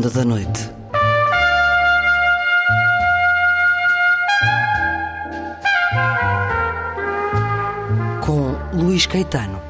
[0.00, 0.70] Ronda da Noite.
[8.24, 9.60] Com Luís Caetano.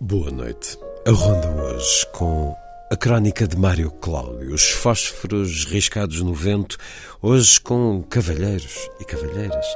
[0.00, 0.78] Boa noite.
[1.06, 2.56] A ronda hoje com
[2.90, 6.78] a crónica de Mário Cláudio, os fósforos riscados no vento,
[7.20, 9.66] hoje com cavalheiros cavalheiras.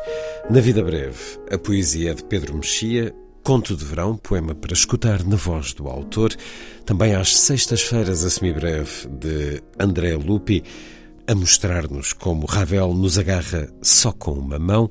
[0.48, 1.18] Na vida breve,
[1.50, 6.32] a poesia de Pedro Mexia, Conto de Verão, poema para escutar na voz do autor,
[6.86, 10.62] também às sextas-feiras, a semibreve, de André Lupi,
[11.26, 14.88] a mostrar-nos como Ravel nos agarra só com uma mão,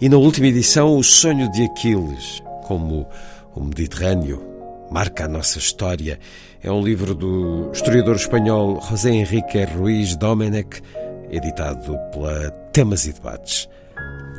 [0.00, 3.06] e na última edição, O Sonho de Aquiles, como
[3.54, 4.42] o Mediterrâneo
[4.90, 6.18] marca a nossa história.
[6.62, 10.82] É um livro do historiador espanhol José Henrique Ruiz Domenech,
[11.30, 13.66] editado pela Temas e Debates.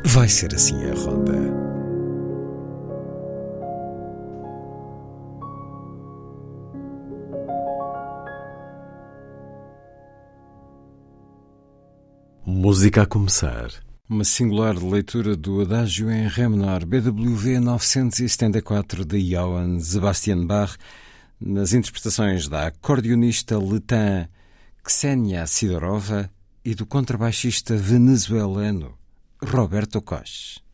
[0.06, 1.34] Vai ser assim a ronda.
[12.46, 13.72] Música a começar.
[14.08, 20.78] Uma singular leitura do Adágio em Ré menor, BWV 974 de Johann Sebastian Bach,
[21.42, 24.28] nas interpretações da acordeonista letã
[24.84, 26.30] Ksenia Sidorova
[26.68, 28.98] e do contrabaixista venezuelano
[29.42, 30.67] Roberto Koch.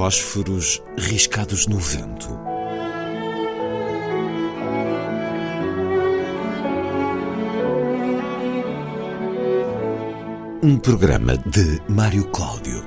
[0.00, 2.30] Fósforos riscados no vento.
[10.62, 12.82] Um programa de Mário Cláudio.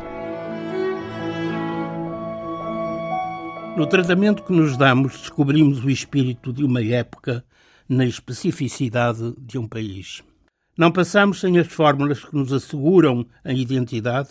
[3.78, 7.46] No tratamento que nos damos, descobrimos o espírito de uma época
[7.88, 10.24] na especificidade de um país.
[10.76, 14.30] Não passamos sem as fórmulas que nos asseguram a identidade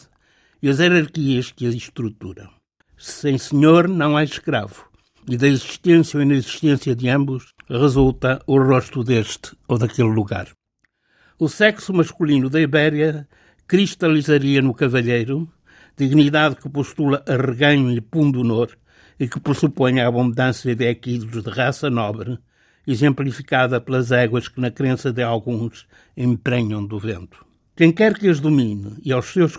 [0.61, 2.62] e as hierarquias que as estruturam.
[3.05, 4.89] Sem senhor não há escravo,
[5.29, 10.47] e da existência ou inexistência de ambos resulta o rosto deste ou daquele lugar.
[11.37, 13.29] O sexo masculino da Ibéria
[13.67, 15.51] cristalizaria no cavalheiro,
[15.97, 18.71] dignidade que postula a reganho e pundonor
[19.19, 22.39] e que pressupõe a abundância de equídeos de raça nobre,
[22.87, 27.45] exemplificada pelas éguas que, na crença de alguns, emprenham do vento.
[27.75, 29.57] Quem quer que as domine e aos seus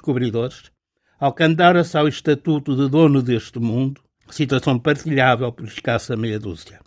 [1.23, 6.81] alcandara-se ao estatuto de dono deste mundo, situação partilhável por escassa meia dúzia.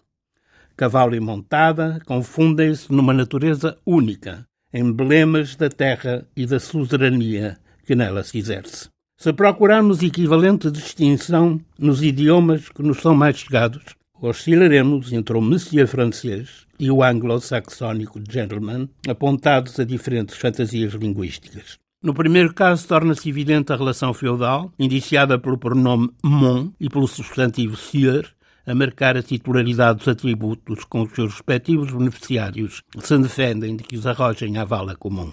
[0.76, 7.56] Cavalo e montada confundem-se numa natureza única, emblemas da terra e da suzerania
[7.86, 8.90] que nela se exerce.
[9.16, 13.82] Se procurarmos equivalente distinção nos idiomas que nos são mais chegados,
[14.20, 21.78] oscilaremos entre o monsieur francês e o anglo-saxónico gentleman, apontados a diferentes fantasias linguísticas.
[22.06, 27.76] No primeiro caso, torna-se evidente a relação feudal, indiciada pelo pronome mon e pelo substantivo
[27.76, 28.28] sieur,
[28.64, 33.96] a marcar a titularidade dos atributos com os seus respectivos beneficiários se defendem de que
[33.96, 35.32] os arrojem à vala comum.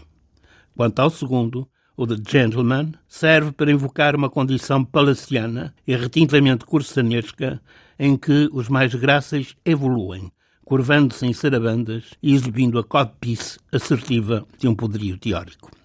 [0.75, 7.61] Quanto ao segundo, o de gentleman, serve para invocar uma condição palaciana e retintamente cursanesca
[7.99, 10.31] em que os mais gráceis evoluem,
[10.65, 15.82] curvando-se em sarabandas e exibindo a codpice assertiva de um poderio teórico.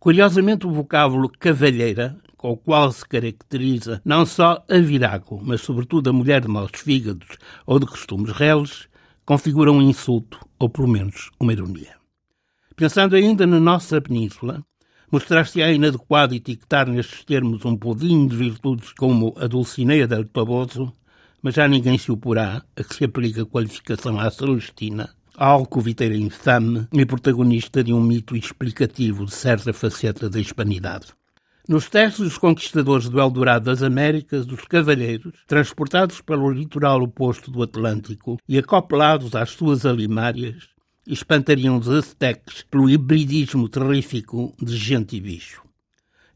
[0.00, 6.08] Curiosamente, o vocábulo cavalheira, com o qual se caracteriza não só a virago, mas sobretudo
[6.08, 7.28] a mulher de maus fígados
[7.66, 8.88] ou de costumes reles,
[9.26, 11.96] configura um insulto, ou pelo menos uma ironia.
[12.74, 14.64] Pensando ainda na nossa península,
[15.12, 20.94] mostrar-se-á inadequado etiquetar nestes termos um pudim de virtudes como a Dulcinea del Toboso,
[21.42, 26.86] mas já ninguém se oporá a que se aplique a qualificação à Celestina alcoviteira infame
[26.92, 31.06] e protagonista de um mito explicativo de certa faceta da hispanidade.
[31.66, 37.62] Nos testes dos conquistadores do Eldorado das Américas, os cavalheiros, transportados pelo litoral oposto do
[37.62, 40.68] Atlântico e acoplados às suas alimárias,
[41.06, 45.62] espantariam os azteques pelo hibridismo terrífico de gente e bicho.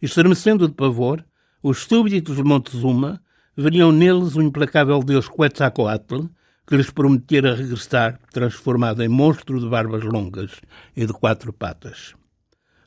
[0.00, 1.22] Estremecendo de pavor,
[1.62, 3.20] os súbditos de Montezuma
[3.54, 6.24] veriam neles o implacável deus Quetzalcoatl,
[6.66, 10.60] que lhes prometera regressar, transformado em monstro de barbas longas
[10.96, 12.14] e de quatro patas.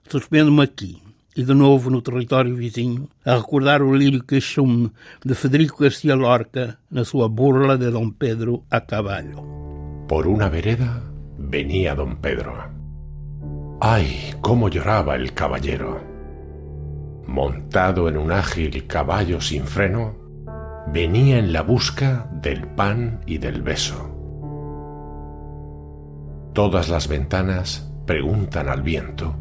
[0.09, 1.01] Suspendo-me aqui,
[1.35, 4.91] e de novo no território vizinho, a recordar o lírio queixume
[5.23, 9.43] de Federico Garcia Lorca na sua burla de Dom Pedro a caballo.
[10.07, 11.03] Por una vereda
[11.37, 12.53] venía Don Pedro.
[13.79, 16.01] ¡Ay, cómo lloraba el caballero!
[17.27, 20.15] Montado en un ágil caballo sin freno,
[20.91, 24.13] venía en la busca del pan y del beso.
[26.53, 29.35] Todas las ventanas preguntan al viento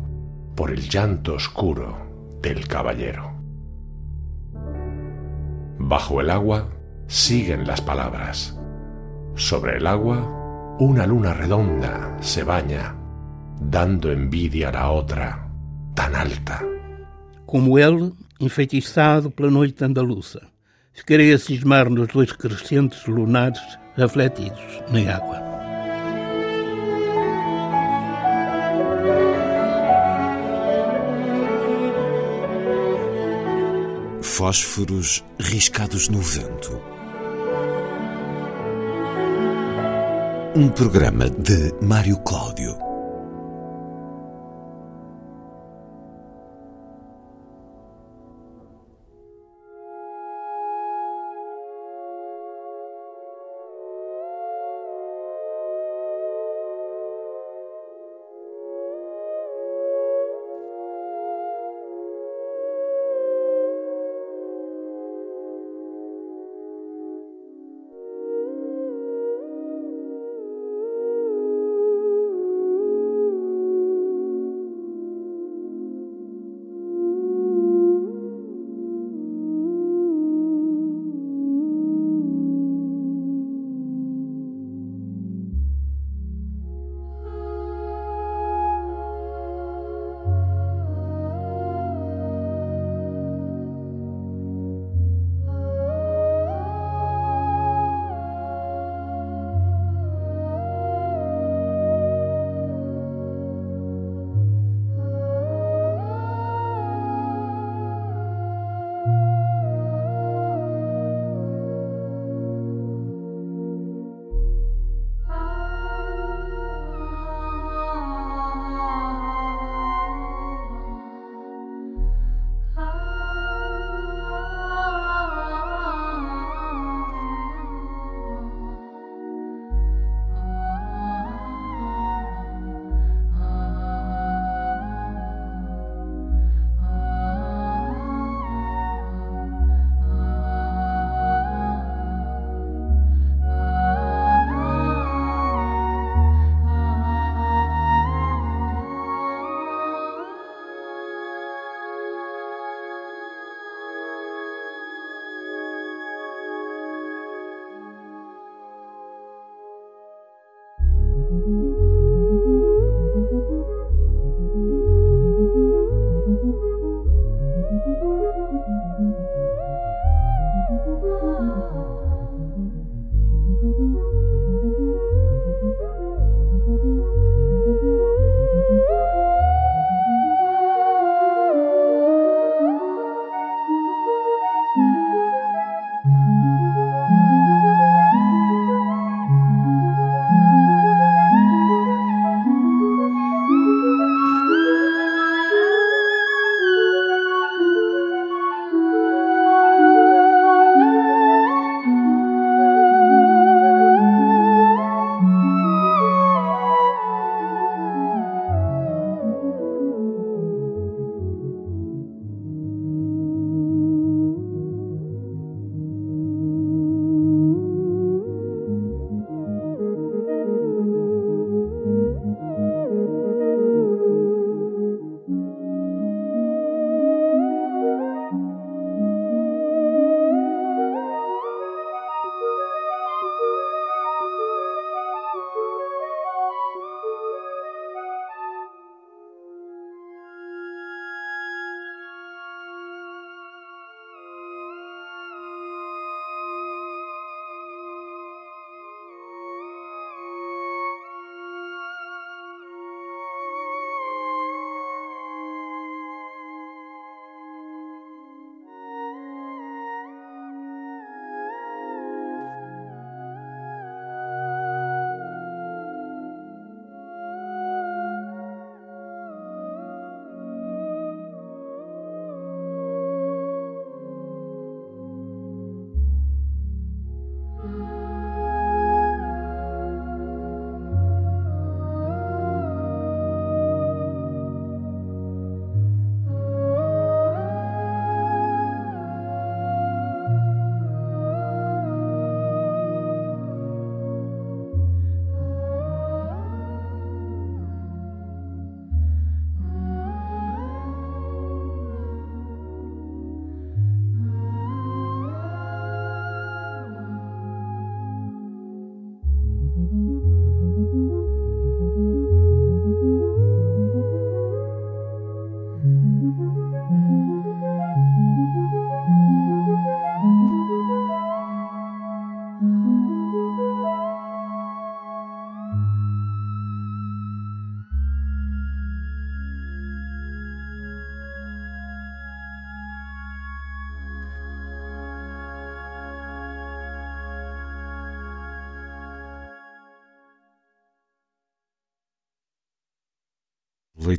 [0.54, 3.32] por el llanto oscuro del caballero.
[5.78, 6.68] Bajo el agua
[7.06, 8.58] siguen las palabras.
[9.34, 12.96] Sobre el agua, una luna redonda se baña,
[13.60, 15.48] dando envidia a la otra,
[15.94, 16.62] tan alta.
[17.46, 20.55] Como él, enfeitiçado pela noite andaluza.
[20.96, 23.60] Ficarei a cismar nos dois crescentes lunares
[23.96, 24.58] refletidos
[24.90, 25.46] na água.
[34.22, 36.80] Fósforos riscados no vento.
[40.56, 42.85] Um programa de Mário Cláudio.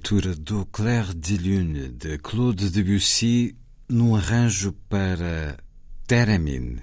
[0.09, 3.57] Leitura do Clair de Lune de Claude Debussy
[3.89, 5.57] num arranjo para
[6.07, 6.77] theremin,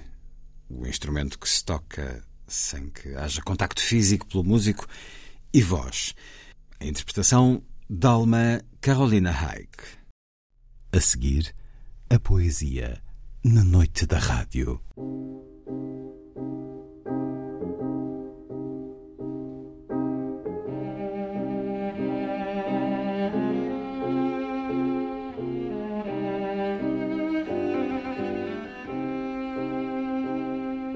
[0.68, 4.86] o instrumento que se toca sem que haja contacto físico pelo músico,
[5.54, 6.14] e voz.
[6.78, 9.70] A interpretação Dalma Carolina Haig.
[10.92, 11.54] A seguir,
[12.10, 13.02] a poesia
[13.42, 14.82] na noite da rádio.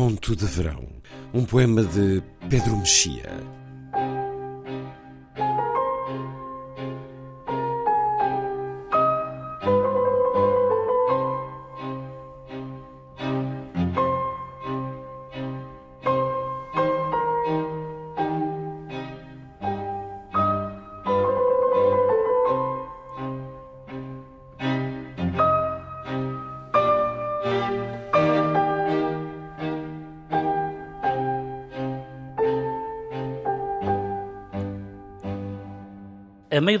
[0.00, 0.88] Conto de Verão,
[1.34, 3.59] um poema de Pedro Mexia.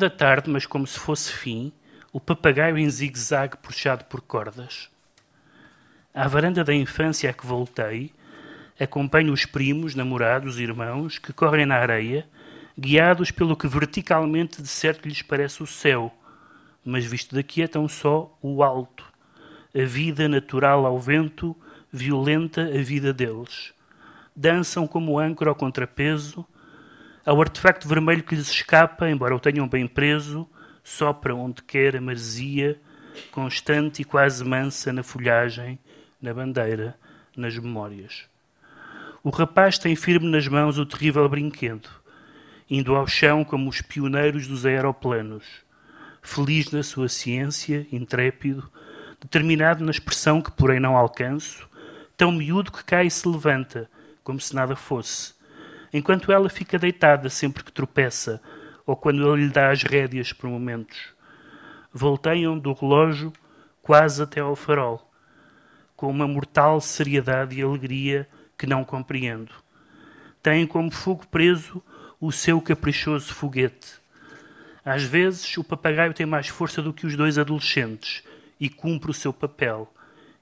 [0.00, 1.70] Da tarde, mas como se fosse fim,
[2.10, 4.88] o papagaio em zigue-zague puxado por cordas.
[6.12, 8.10] À varanda da infância a que voltei,
[8.80, 12.26] acompanho os primos, namorados, irmãos, que correm na areia,
[12.78, 16.12] guiados pelo que verticalmente de certo lhes parece o céu,
[16.82, 19.04] mas visto daqui é tão só o alto,
[19.74, 21.54] a vida natural ao vento,
[21.92, 23.74] violenta a vida deles.
[24.34, 26.46] Dançam como âncora ao contrapeso,
[27.24, 30.48] ao artefacto vermelho que lhes escapa, embora o tenham bem preso,
[30.82, 32.80] sopra onde quer a maresia,
[33.30, 35.78] constante e quase mansa na folhagem,
[36.20, 36.96] na bandeira,
[37.36, 38.28] nas memórias.
[39.22, 41.88] O rapaz tem firme nas mãos o terrível brinquedo,
[42.68, 45.44] indo ao chão como os pioneiros dos aeroplanos,
[46.22, 48.70] feliz na sua ciência, intrépido,
[49.20, 51.68] determinado na expressão que porém não alcanço,
[52.16, 53.90] tão miúdo que cai e se levanta,
[54.24, 55.34] como se nada fosse,
[55.92, 58.40] enquanto ela fica deitada sempre que tropeça
[58.86, 61.14] ou quando ele lhe dá as rédeas por momentos.
[61.92, 63.32] Volteiam do relógio
[63.82, 65.10] quase até ao farol,
[65.96, 69.52] com uma mortal seriedade e alegria que não compreendo.
[70.42, 71.82] Têm como fogo preso
[72.20, 74.00] o seu caprichoso foguete.
[74.84, 78.22] Às vezes, o papagaio tem mais força do que os dois adolescentes
[78.58, 79.92] e cumpre o seu papel,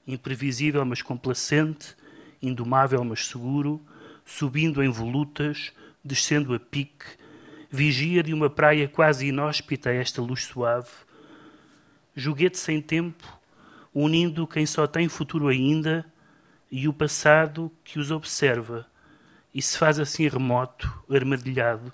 [0.07, 1.95] imprevisível mas complacente,
[2.41, 3.81] indomável mas seguro,
[4.29, 7.05] subindo em volutas, descendo a pique,
[7.69, 10.91] vigia de uma praia quase inóspita a esta luz suave,
[12.15, 13.27] joguete sem tempo,
[13.93, 16.05] unindo quem só tem futuro ainda
[16.71, 18.85] e o passado que os observa,
[19.53, 21.91] e se faz assim remoto, armadilhado,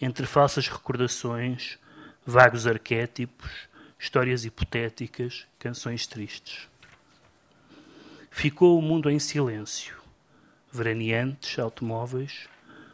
[0.00, 1.78] entre falsas recordações,
[2.24, 6.66] vagos arquétipos, histórias hipotéticas, canções tristes.
[8.30, 9.97] Ficou o mundo em silêncio
[10.70, 12.48] veraneantes, automóveis.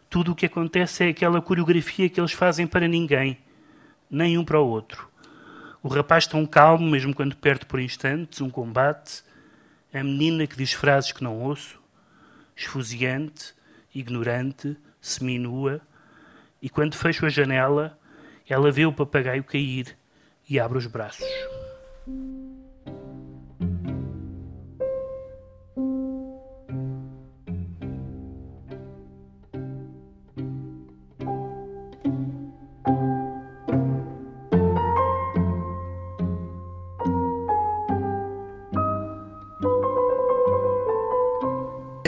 [0.09, 3.39] Tudo o que acontece é aquela coreografia que eles fazem para ninguém,
[4.11, 5.09] nem um para o outro.
[5.83, 9.23] O rapaz tão calmo, mesmo quando perde por instantes um combate.
[9.93, 11.79] A menina que diz frases que não ouço,
[12.57, 13.55] esfuziante,
[13.95, 15.81] ignorante, seminua.
[16.63, 17.99] E quando fecho a janela,
[18.49, 19.97] ela vê o papagaio cair
[20.49, 21.27] e abre os braços.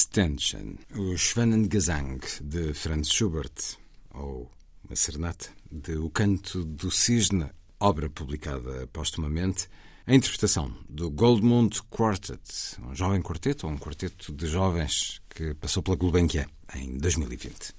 [0.00, 3.76] Ständchen, o Schwanengesang de Franz Schubert,
[4.14, 4.50] ou
[4.82, 9.68] uma serenata de O Canto do Cisne, obra publicada postumamente,
[10.06, 12.40] a interpretação do Goldmund Quartet,
[12.82, 17.74] um jovem quarteto ou um quarteto de jovens que passou pela Gulbenkian em 2020.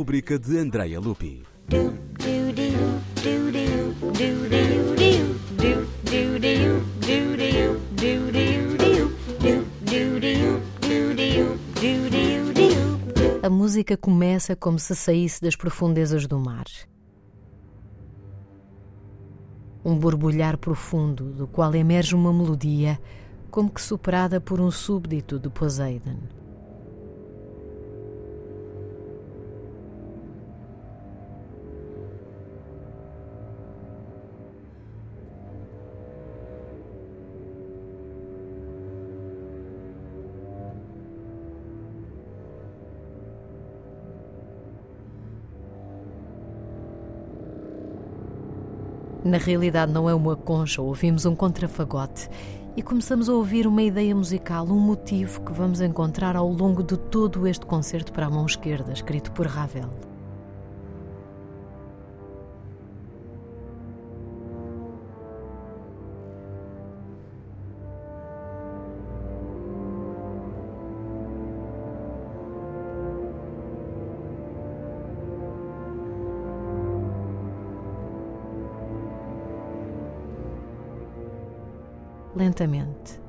[0.00, 1.42] Rubrica de Andrea Lupi.
[13.42, 16.64] A música começa como se saísse das profundezas do mar.
[19.84, 22.98] Um borbulhar profundo do qual emerge uma melodia,
[23.50, 26.39] como que superada por um súbdito de Poseidon.
[49.30, 52.28] Na realidade, não é uma concha, ouvimos um contrafagote
[52.76, 56.96] e começamos a ouvir uma ideia musical, um motivo que vamos encontrar ao longo de
[56.96, 60.09] todo este concerto para a mão esquerda, escrito por Ravel.
[82.40, 83.20] Lentamente.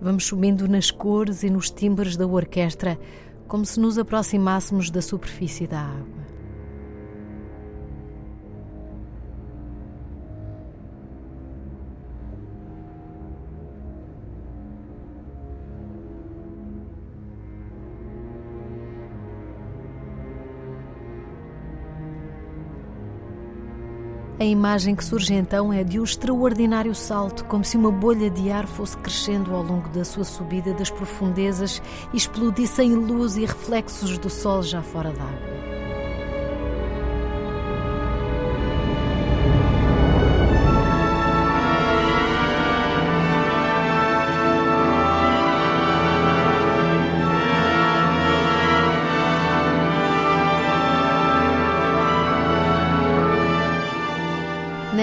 [0.00, 2.98] Vamos subindo nas cores e nos timbres da orquestra,
[3.46, 6.27] como se nos aproximássemos da superfície da água.
[24.48, 28.66] Imagem que surge então é de um extraordinário salto, como se uma bolha de ar
[28.66, 31.82] fosse crescendo ao longo da sua subida das profundezas
[32.12, 35.57] e explodisse em luz e reflexos do sol já fora d'água.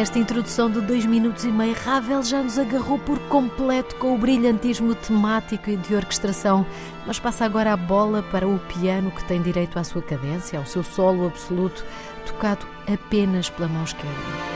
[0.05, 4.17] Nesta introdução de dois minutos e meio, Ravel já nos agarrou por completo com o
[4.19, 6.63] brilhantismo temático e de orquestração,
[7.07, 10.65] mas passa agora a bola para o piano que tem direito à sua cadência, ao
[10.67, 11.83] seu solo absoluto,
[12.23, 14.54] tocado apenas pela mão esquerda.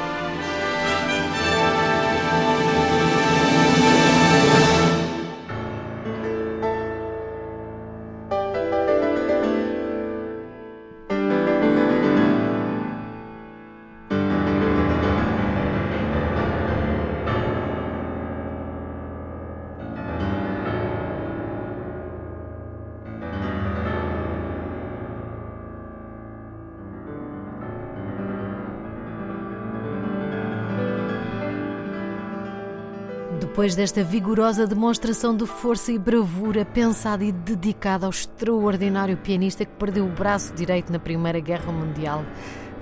[33.39, 39.71] Depois desta vigorosa demonstração de força e bravura pensada e dedicada ao extraordinário pianista que
[39.75, 42.25] perdeu o braço direito na Primeira Guerra Mundial,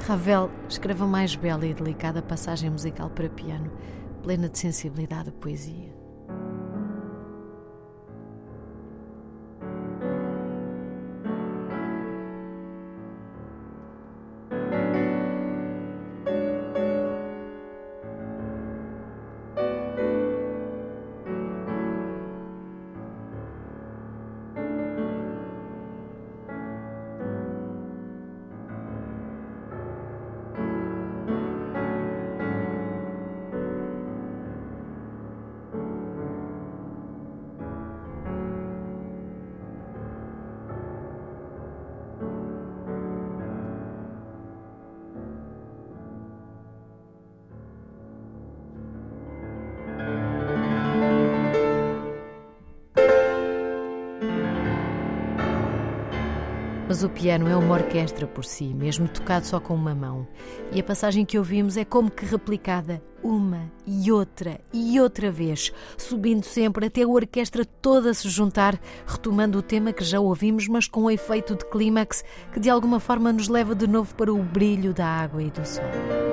[0.08, 3.72] Ravel escreve a mais bela e delicada passagem musical para piano,
[4.24, 5.97] plena de sensibilidade e poesia.
[56.98, 60.28] Mas o piano é uma orquestra por si, mesmo tocado só com uma mão.
[60.72, 65.72] E a passagem que ouvimos é como que replicada uma e outra e outra vez,
[65.96, 70.88] subindo sempre até a orquestra toda se juntar, retomando o tema que já ouvimos, mas
[70.88, 74.42] com o efeito de clímax que de alguma forma nos leva de novo para o
[74.42, 76.27] brilho da água e do sol.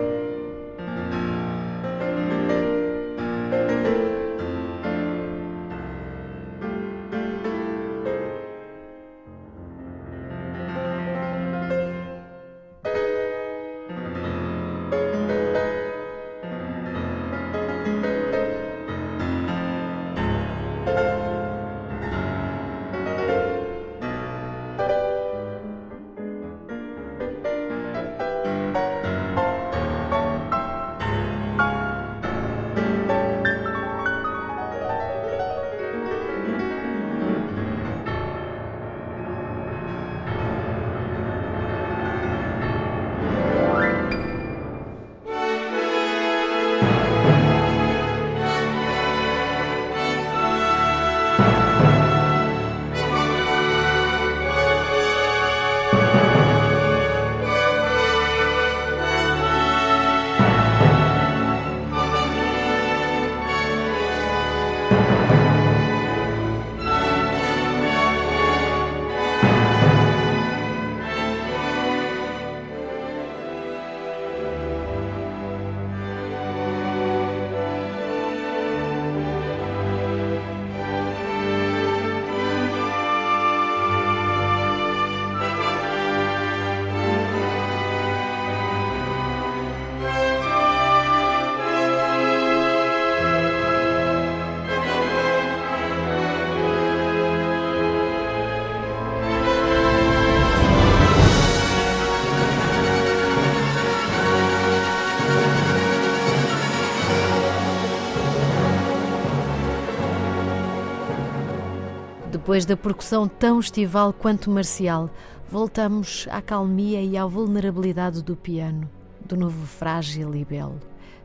[112.45, 115.09] Depois da percussão tão estival quanto marcial,
[115.49, 118.87] voltamos à calmia e à vulnerabilidade do piano,
[119.25, 120.79] do novo frágil e belo.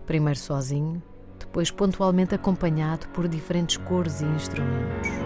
[0.05, 1.03] Primeiro sozinho,
[1.37, 5.18] depois pontualmente acompanhado por diferentes cores e instrumentos.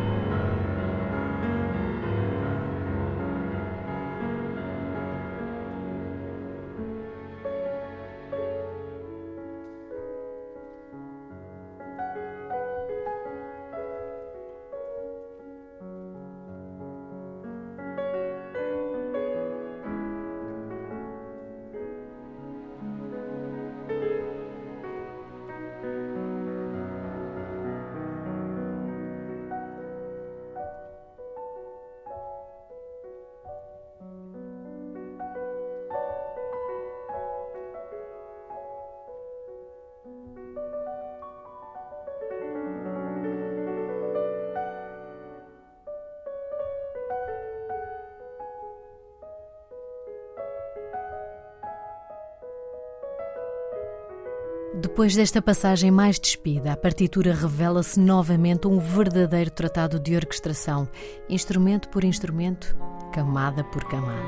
[54.93, 60.87] Depois desta passagem mais despida, a partitura revela-se novamente um verdadeiro tratado de orquestração,
[61.27, 62.77] instrumento por instrumento,
[63.11, 64.21] camada por camada.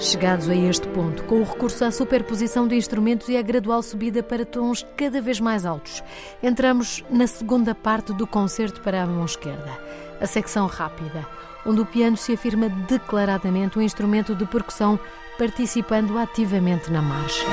[0.00, 4.22] Chegados a este ponto, com o recurso à superposição de instrumentos e a gradual subida
[4.22, 6.04] para tons cada vez mais altos,
[6.40, 9.76] entramos na segunda parte do concerto para a mão esquerda,
[10.20, 11.26] a secção rápida,
[11.66, 15.00] onde o piano se afirma declaradamente um instrumento de percussão,
[15.36, 17.44] participando ativamente na marcha.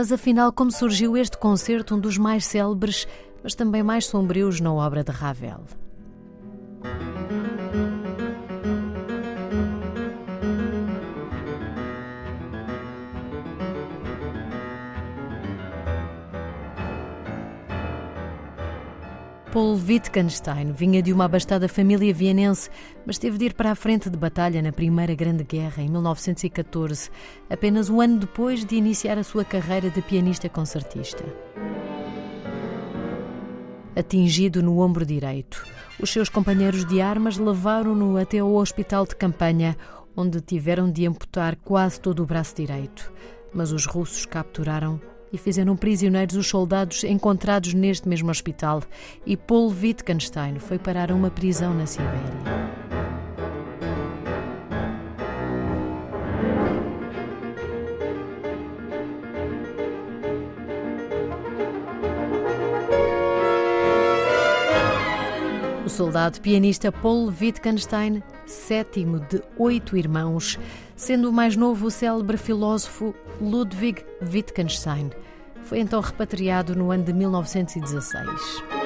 [0.00, 3.06] Mas afinal, como surgiu este concerto, um dos mais célebres,
[3.42, 5.60] mas também mais sombrios na obra de Ravel?
[19.60, 22.70] Paul Wittgenstein vinha de uma abastada família vienense,
[23.04, 27.10] mas teve de ir para a frente de batalha na Primeira Grande Guerra, em 1914,
[27.50, 31.22] apenas um ano depois de iniciar a sua carreira de pianista-concertista.
[33.94, 35.62] Atingido no ombro direito,
[36.00, 39.76] os seus companheiros de armas levaram-no até ao hospital de campanha,
[40.16, 43.12] onde tiveram de amputar quase todo o braço direito.
[43.52, 44.98] Mas os russos capturaram
[45.32, 48.82] e fizeram prisioneiros os soldados encontrados neste mesmo hospital,
[49.24, 52.70] e Paul Wittgenstein foi parar a uma prisão na Sibéria.
[65.84, 70.58] O soldado pianista Paul Wittgenstein, sétimo de oito irmãos,
[70.96, 75.10] sendo o mais novo o célebre filósofo Ludwig Wittgenstein.
[75.64, 78.79] Foi então repatriado no ano de 1916.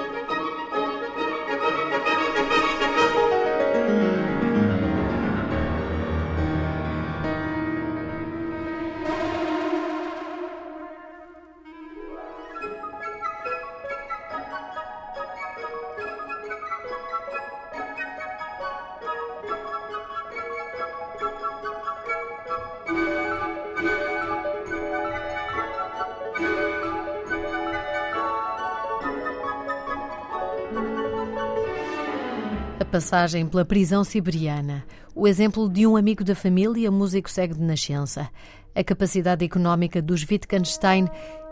[32.95, 34.85] Passagem pela prisão siberiana,
[35.17, 38.31] o exemplo de um amigo da família, músico cego de nascença,
[38.73, 41.09] a capacidade económica dos Wittgenstein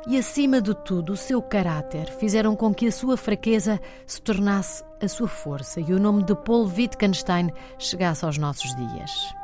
[0.07, 4.85] e, acima de tudo, o seu caráter fizeram com que a sua fraqueza se tornasse
[5.03, 9.35] a sua força e o nome de Paul Wittgenstein chegasse aos nossos dias.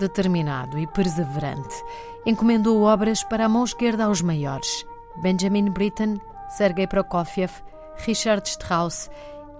[0.00, 1.76] Determinado e perseverante,
[2.26, 4.84] encomendou obras para a mão esquerda aos maiores:
[5.22, 7.52] Benjamin Britten, Sergei Prokofiev,
[8.04, 9.08] Richard Strauss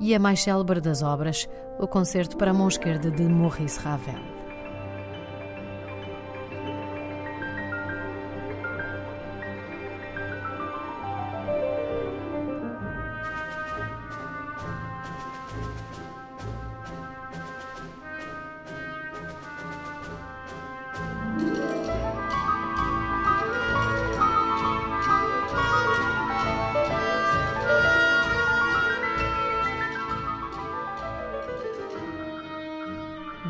[0.01, 4.34] e a mais célebre das obras, o Concerto para a Mão Esquerda de Maurice Ravel.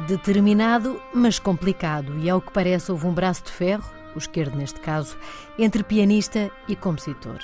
[0.06, 4.78] Determinado, mas complicado, e ao que parece houve um braço de ferro, o esquerdo neste
[4.78, 5.16] caso,
[5.58, 7.38] entre pianista e compositor.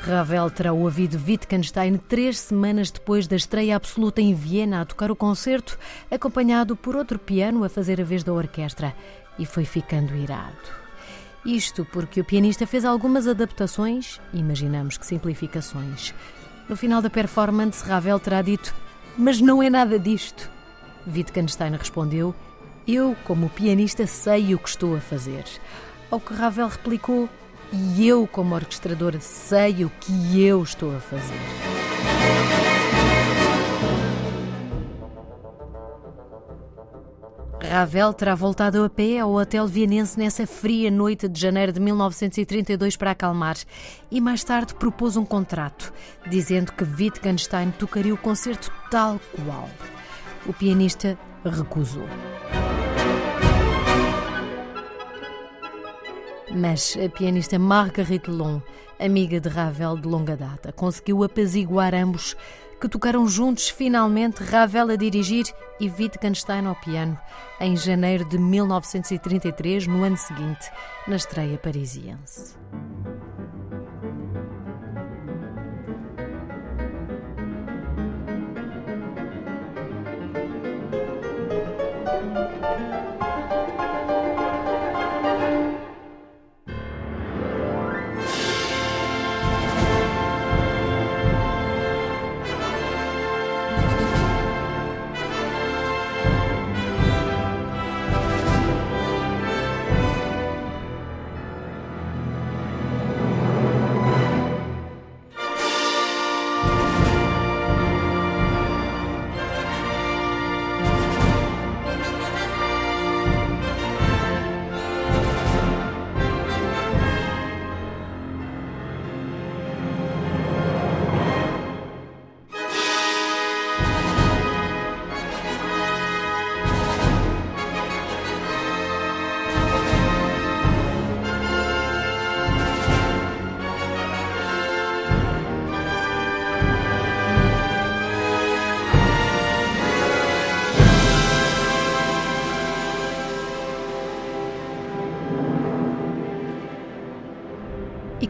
[0.00, 5.16] Ravel terá ouvido Wittgenstein três semanas depois da estreia absoluta em Viena a tocar o
[5.16, 5.78] concerto,
[6.10, 8.92] acompanhado por outro piano a fazer a vez da orquestra,
[9.38, 10.83] e foi ficando irado.
[11.44, 16.14] Isto porque o pianista fez algumas adaptações, imaginamos que simplificações.
[16.68, 18.74] No final da performance, Ravel terá dito:
[19.18, 20.50] Mas não é nada disto.
[21.06, 22.34] Wittgenstein respondeu:
[22.88, 25.44] Eu, como pianista, sei o que estou a fazer.
[26.10, 27.28] Ao que Ravel replicou:
[27.70, 32.43] E eu, como orquestrador, sei o que eu estou a fazer.
[37.70, 42.96] Ravel terá voltado a pé ao hotel vienense nessa fria noite de janeiro de 1932
[42.96, 43.56] para acalmar
[44.10, 45.92] e mais tarde propôs um contrato,
[46.28, 49.68] dizendo que Wittgenstein tocaria o concerto tal qual.
[50.46, 52.06] O pianista recusou.
[56.54, 58.60] Mas a pianista Marguerite Long,
[59.00, 62.36] amiga de Ravel de longa data, conseguiu apaziguar ambos
[62.84, 65.46] que tocaram juntos finalmente Ravel a dirigir
[65.80, 67.18] e Wittgenstein ao piano,
[67.58, 70.70] em janeiro de 1933, no ano seguinte,
[71.08, 72.54] na estreia parisiense.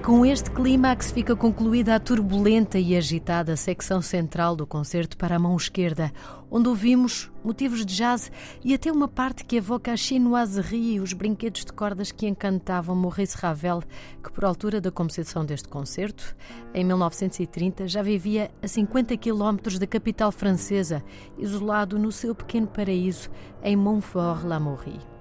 [0.05, 5.39] Com este clímax fica concluída a turbulenta e agitada secção central do concerto para a
[5.39, 6.13] mão esquerda,
[6.51, 8.31] onde ouvimos motivos de jazz
[8.63, 12.95] e até uma parte que evoca a chinoiserie e os brinquedos de cordas que encantavam
[12.95, 13.83] Maurice Ravel,
[14.23, 16.37] que por altura da composição deste concerto,
[16.75, 21.03] em 1930, já vivia a 50 quilómetros da capital francesa,
[21.39, 23.31] isolado no seu pequeno paraíso
[23.63, 25.14] em Montfort-l'Amaury.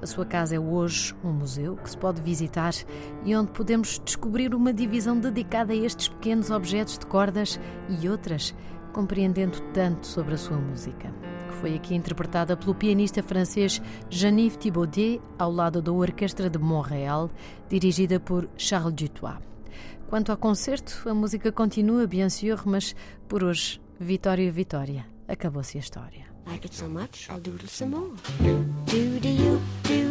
[0.00, 2.72] A sua casa é hoje um museu que se pode visitar
[3.24, 8.54] e onde podemos descobrir uma divisão dedicada a estes pequenos objetos de cordas e outras,
[8.92, 11.12] compreendendo tanto sobre a sua música,
[11.48, 17.28] que foi aqui interpretada pelo pianista francês Jean-Yves Thibaudet, ao lado da Orquestra de Montréal,
[17.68, 19.38] dirigida por Charles Dutoit.
[20.08, 22.94] Quanto ao concerto, a música continua, bien sûr, mas
[23.26, 25.04] por hoje, vitória, vitória.
[25.26, 26.28] Acabou-se a história.
[26.48, 28.10] like it so much, I'll doodle some more.
[28.86, 29.60] Do do you,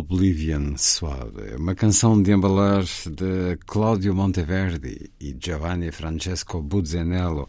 [0.00, 7.46] Oblivion Suave, uma canção de embalar de Claudio Monteverdi e Giovanni Francesco Buzzanello,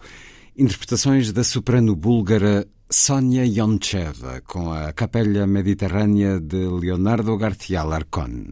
[0.57, 8.51] interpretações da soprano búlgara Sonia Yoncheva com a Capella Mediterrânea de Leonardo García Larcón.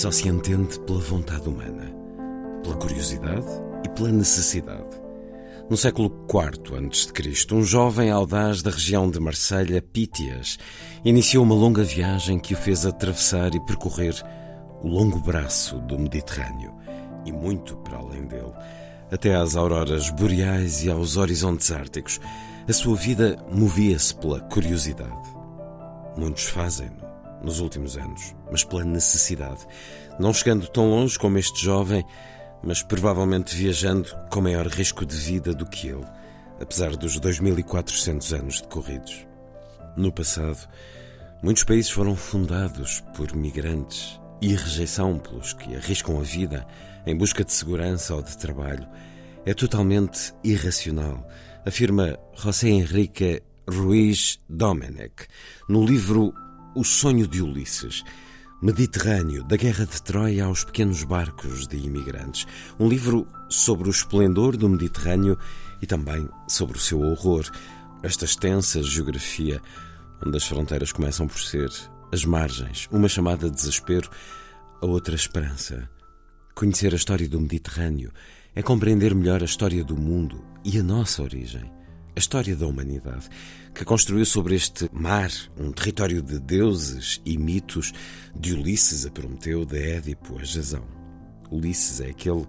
[0.00, 1.94] Só se entende pela vontade humana,
[2.62, 3.46] pela curiosidade
[3.84, 4.98] e pela necessidade.
[5.68, 10.58] No século IV a.C., um jovem audaz da região de Marselha, Pítias,
[11.04, 14.14] iniciou uma longa viagem que o fez atravessar e percorrer
[14.82, 16.72] o longo braço do Mediterrâneo
[17.26, 18.54] e muito para além dele,
[19.12, 22.18] até às auroras boreais e aos horizontes árticos.
[22.66, 25.28] A sua vida movia-se pela curiosidade.
[26.16, 27.10] Muitos fazem-no
[27.42, 29.66] nos últimos anos, mas pela necessidade,
[30.18, 32.04] não chegando tão longe como este jovem,
[32.62, 36.06] mas provavelmente viajando com maior risco de vida do que ele,
[36.60, 39.26] apesar dos 2400 anos decorridos.
[39.96, 40.68] No passado,
[41.42, 46.66] muitos países foram fundados por migrantes e rejeição pelos que arriscam a vida
[47.06, 48.86] em busca de segurança ou de trabalho
[49.46, 51.26] é totalmente irracional,
[51.64, 55.26] afirma José Henrique Ruiz Domenech,
[55.68, 56.34] no livro
[56.72, 58.04] O Sonho de Ulisses,
[58.62, 62.46] Mediterrâneo, da Guerra de Troia aos pequenos barcos de imigrantes.
[62.78, 65.36] Um livro sobre o esplendor do Mediterrâneo
[65.82, 67.50] e também sobre o seu horror,
[68.04, 69.60] esta extensa geografia
[70.24, 71.72] onde as fronteiras começam por ser
[72.12, 74.08] as margens, uma chamada desespero,
[74.80, 75.90] a outra esperança.
[76.54, 78.12] Conhecer a história do Mediterrâneo
[78.54, 81.79] é compreender melhor a história do mundo e a nossa origem
[82.20, 83.28] história da humanidade,
[83.74, 87.92] que construiu sobre este mar um território de deuses e mitos,
[88.38, 90.86] de Ulisses a Prometeu, de Édipo a Jasão.
[91.50, 92.46] Ulisses é aquele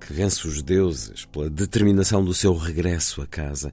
[0.00, 3.72] que vence os deuses pela determinação do seu regresso a casa.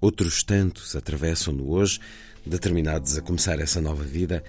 [0.00, 2.00] Outros tantos atravessam-no hoje,
[2.46, 4.42] determinados a começar essa nova vida,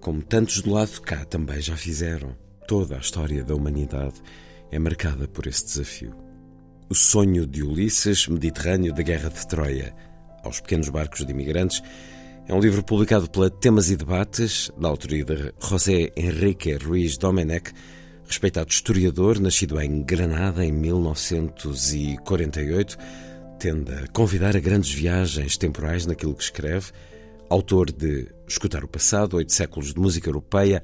[0.00, 2.36] como tantos do lado de cá também já fizeram.
[2.66, 4.20] Toda a história da humanidade
[4.70, 6.27] é marcada por esse desafio.
[6.90, 9.94] O sonho de Ulisses, Mediterrâneo da Guerra de Troia,
[10.42, 11.82] aos pequenos barcos de imigrantes,
[12.46, 17.72] é um livro publicado pela Temas e Debates, da autoria de José Henrique Ruiz Domenech,
[18.26, 22.96] respeitado historiador, nascido em Granada em 1948,
[23.58, 26.90] tende a convidar a grandes viagens temporais naquilo que escreve,
[27.50, 30.82] autor de Escutar o Passado, Oito Séculos de Música Europeia,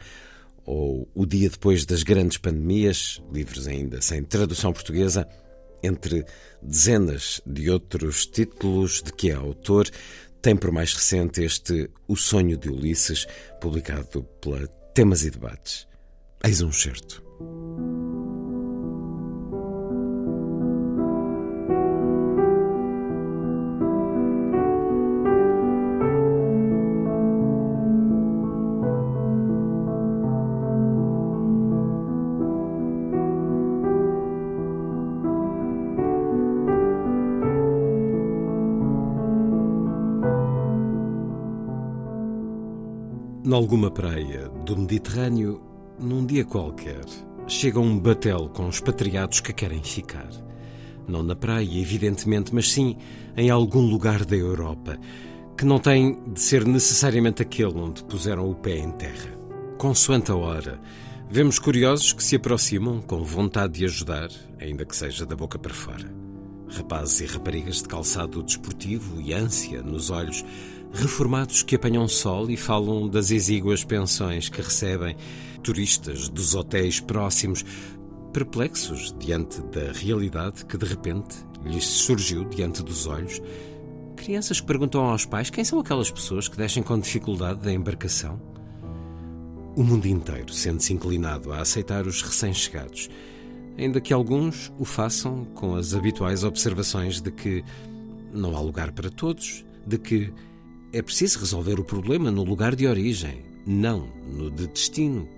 [0.67, 5.27] ou O Dia Depois das Grandes Pandemias, livros ainda sem tradução portuguesa,
[5.85, 6.25] entre
[6.63, 9.89] dezenas de outros títulos de que é autor,
[10.43, 13.27] tem por mais recente este O Sonho de Ulisses,
[13.61, 15.87] publicado pela Temas e Debates.
[16.45, 17.23] Eis um certo.
[43.55, 45.63] Nalguma praia do Mediterrâneo,
[46.01, 47.05] num dia qualquer,
[47.47, 50.29] chega um batel com expatriados que querem ficar.
[51.07, 52.97] Não na praia, evidentemente, mas sim
[53.37, 54.99] em algum lugar da Europa,
[55.57, 59.39] que não tem de ser necessariamente aquele onde puseram o pé em terra.
[59.79, 60.81] Consoante a hora,
[61.31, 65.73] vemos curiosos que se aproximam com vontade de ajudar, ainda que seja da boca para
[65.73, 66.13] fora.
[66.71, 70.45] Rapazes e raparigas de calçado desportivo e ânsia nos olhos
[70.95, 75.17] reformados que apanham sol e falam das exíguas pensões que recebem
[75.63, 77.65] turistas dos hotéis próximos,
[78.33, 83.43] perplexos diante da realidade que de repente lhes surgiu diante dos olhos.
[84.17, 88.41] Crianças que perguntam aos pais quem são aquelas pessoas que descem com dificuldade da embarcação.
[89.77, 93.11] O mundo inteiro sente-se inclinado a aceitar os recém-chegados,
[93.77, 97.65] ainda que alguns o façam com as habituais observações de que
[98.33, 100.33] não há lugar para todos, de que
[100.95, 105.29] é preciso resolver o problema no lugar de origem, não no de destino.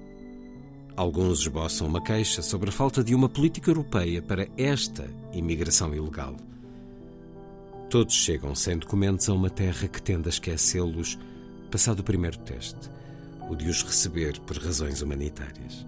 [0.95, 6.37] Alguns esboçam uma queixa sobre a falta de uma política europeia para esta imigração ilegal.
[7.89, 11.19] Todos chegam sem documentos a uma terra que tende a esquecê-los
[11.71, 12.91] passado o primeiro teste,
[13.49, 15.87] o de os receber por razões humanitárias.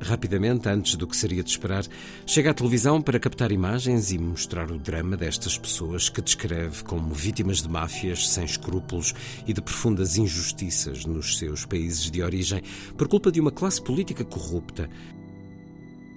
[0.00, 1.84] Rapidamente, antes do que seria de esperar,
[2.26, 7.14] chega à televisão para captar imagens e mostrar o drama destas pessoas que descreve como
[7.14, 9.14] vítimas de máfias sem escrúpulos
[9.46, 12.62] e de profundas injustiças nos seus países de origem
[12.96, 14.88] por culpa de uma classe política corrupta.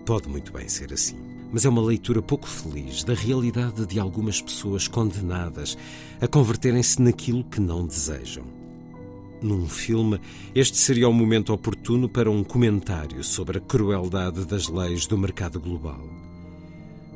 [0.06, 1.18] Pode muito bem ser assim,
[1.52, 5.78] mas é uma leitura pouco feliz da realidade de algumas pessoas condenadas
[6.20, 8.59] a converterem-se naquilo que não desejam
[9.42, 10.20] num filme,
[10.54, 15.60] este seria o momento oportuno para um comentário sobre a crueldade das leis do mercado
[15.60, 16.02] global.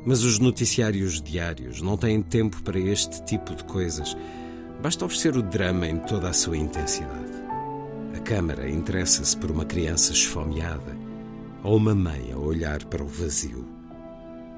[0.04, 4.16] Mas os noticiários diários não têm tempo para este tipo de coisas.
[4.82, 7.32] Basta oferecer o drama em toda a sua intensidade.
[8.14, 10.96] A câmara interessa-se por uma criança esfomeada
[11.62, 13.66] ou uma mãe a olhar para o vazio.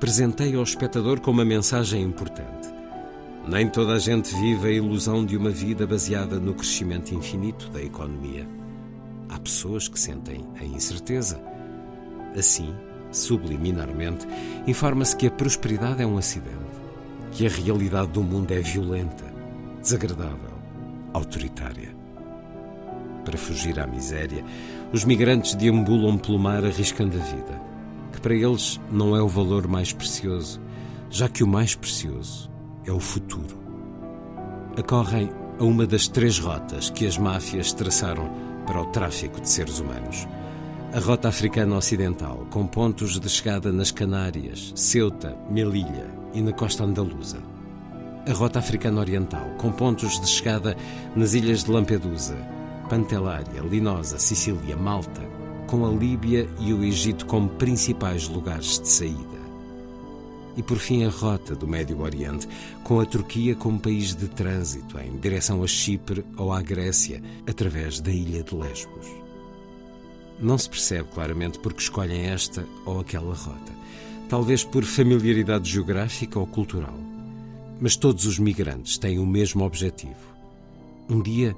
[0.01, 2.76] Presenteia ao espectador com uma mensagem importante.
[3.49, 7.81] Nem toda a gente vive a ilusão de uma vida baseada no crescimento infinito da
[7.81, 8.45] economia.
[9.29, 11.41] Há pessoas que sentem a incerteza.
[12.37, 12.75] Assim,
[13.13, 14.27] subliminarmente,
[14.67, 16.57] informa-se que a prosperidade é um acidente,
[17.31, 19.33] que a realidade do mundo é violenta,
[19.81, 20.59] desagradável,
[21.13, 21.95] autoritária.
[23.25, 24.45] Para fugir à miséria,
[24.93, 27.63] os migrantes deambulam pelo mar arriscando a vida,
[28.13, 30.61] que para eles não é o valor mais precioso,
[31.09, 32.56] já que o mais precioso
[32.87, 33.59] é o futuro.
[34.77, 38.31] Acorrem a uma das três rotas que as máfias traçaram
[38.67, 40.27] para o tráfico de seres humanos.
[40.93, 46.85] A rota africana ocidental, com pontos de chegada nas Canárias, Ceuta, Melilla e na costa
[46.85, 47.39] andaluza.
[48.29, 50.77] A rota africana oriental, com pontos de chegada
[51.15, 52.37] nas ilhas de Lampedusa,
[52.89, 55.23] Pantelária, Linosa, Sicília, Malta,
[55.67, 59.36] com a Líbia e o Egito como principais lugares de saída
[60.57, 62.49] e, por fim, a rota do Médio Oriente,
[62.83, 68.01] com a Turquia como país de trânsito em direção a Chipre ou à Grécia, através
[68.01, 69.07] da ilha de Lesbos.
[70.41, 73.73] Não se percebe claramente porque escolhem esta ou aquela rota,
[74.29, 76.99] talvez por familiaridade geográfica ou cultural.
[77.81, 80.35] Mas todos os migrantes têm o mesmo objetivo.
[81.09, 81.55] Um dia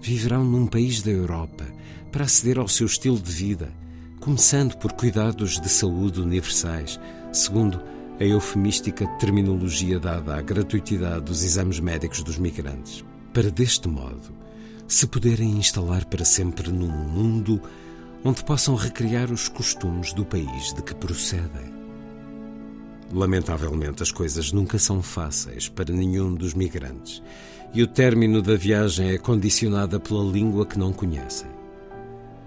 [0.00, 1.64] viverão num país da Europa
[2.10, 3.72] para aceder ao seu estilo de vida,
[4.20, 6.98] começando por cuidados de saúde universais,
[7.32, 7.80] segundo
[8.22, 14.32] a eufemística terminologia dada à gratuitidade dos exames médicos dos migrantes, para deste modo
[14.86, 17.60] se poderem instalar para sempre num mundo
[18.22, 21.72] onde possam recriar os costumes do país de que procedem.
[23.12, 27.20] Lamentavelmente, as coisas nunca são fáceis para nenhum dos migrantes
[27.74, 31.50] e o término da viagem é condicionada pela língua que não conhecem.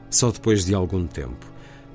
[0.09, 1.45] Só depois de algum tempo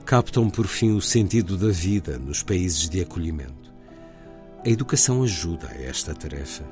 [0.05, 3.60] captam por fim o sentido da vida nos países de acolhimento.
[4.63, 6.63] A educação ajuda a esta tarefa.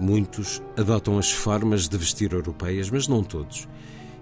[0.00, 3.68] Muitos adotam as formas de vestir europeias, mas não todos.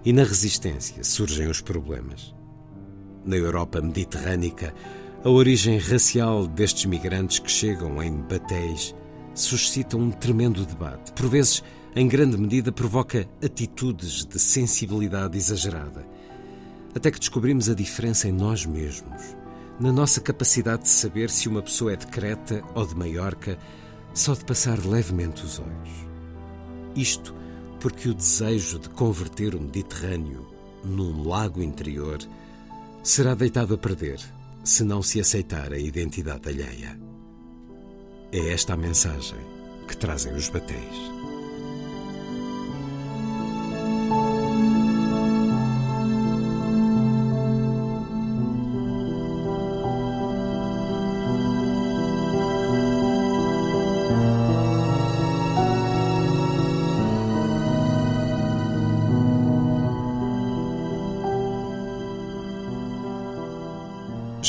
[0.03, 2.35] E na resistência surgem os problemas.
[3.23, 4.73] Na Europa mediterrânica,
[5.23, 8.93] a origem racial destes migrantes que chegam em batéis
[9.33, 11.13] suscita um tremendo debate.
[11.13, 11.63] Por vezes,
[11.95, 16.05] em grande medida, provoca atitudes de sensibilidade exagerada.
[16.93, 19.36] Até que descobrimos a diferença em nós mesmos
[19.79, 23.57] na nossa capacidade de saber se uma pessoa é de Creta ou de Maiorca
[24.13, 26.07] só de passar levemente os olhos.
[26.95, 27.35] Isto
[27.79, 30.47] porque o desejo de converter o Mediterrâneo
[30.83, 32.17] num lago interior
[33.03, 34.19] será deitado a perder
[34.63, 36.99] se não se aceitar a identidade alheia.
[38.31, 39.39] É esta a mensagem
[39.87, 41.36] que trazem os batéis.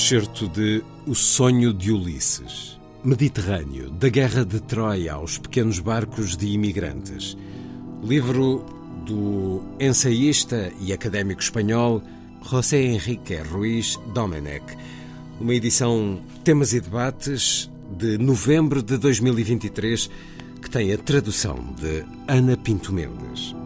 [0.09, 2.81] Excerto de O Sonho de Ulisses.
[3.05, 7.37] Mediterrâneo, da Guerra de Troia aos pequenos barcos de imigrantes.
[8.03, 8.65] Livro
[9.05, 12.03] do ensaísta e académico espanhol
[12.43, 14.65] José Henrique Ruiz Domenech.
[15.39, 20.09] Uma edição Temas e Debates de novembro de 2023
[20.63, 23.58] que tem a tradução de Ana Pinto Mendes.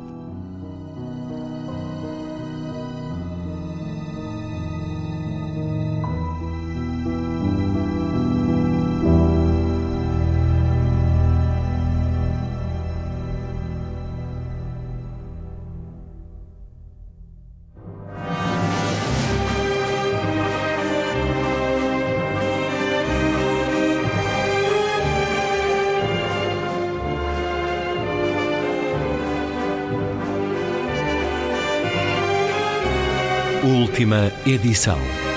[34.02, 35.31] Última edição.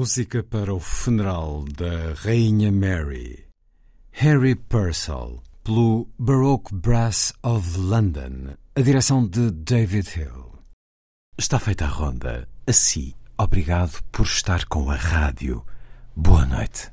[0.00, 3.46] Música para o funeral da Rainha Mary.
[4.12, 10.58] Harry Purcell, pelo Baroque Brass of London, a direção de David Hill.
[11.36, 12.48] Está feita a ronda.
[12.66, 15.62] Assim, obrigado por estar com a rádio.
[16.16, 16.90] Boa noite.